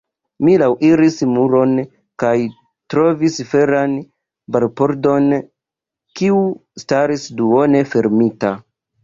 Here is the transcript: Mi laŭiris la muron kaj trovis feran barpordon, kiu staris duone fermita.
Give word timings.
Mi 0.45 0.53
laŭiris 0.59 1.17
la 1.17 1.25
muron 1.33 1.75
kaj 2.23 2.31
trovis 2.93 3.37
feran 3.51 3.93
barpordon, 4.57 5.29
kiu 6.23 6.41
staris 6.87 7.29
duone 7.45 7.85
fermita. 7.95 8.55